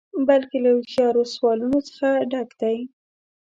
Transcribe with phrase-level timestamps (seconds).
[0.27, 2.77] بلکې له هوښیارو سوالونو څخه ډک دی.